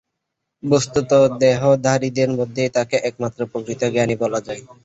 বস্তুত 0.63 1.09
দেহধারীদের 1.41 2.29
মধ্যে 2.37 2.63
তাঁকেই 2.75 3.05
একমাত্র 3.09 3.39
প্রকৃত 3.51 3.81
জ্ঞানী 3.93 4.15
বলা 4.23 4.39
যায়। 4.47 4.61